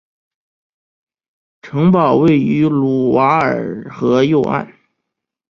[1.61, 4.73] 城堡位于卢瓦尔河右岸。